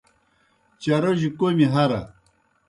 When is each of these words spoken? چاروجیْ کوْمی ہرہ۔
چاروجیْ 0.81 1.29
کوْمی 1.37 1.67
ہرہ۔ 1.73 2.01